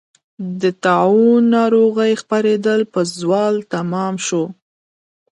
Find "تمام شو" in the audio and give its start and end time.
3.73-4.43